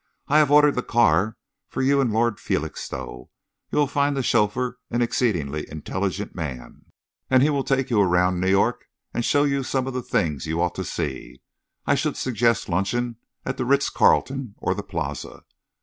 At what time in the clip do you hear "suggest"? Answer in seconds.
12.17-12.67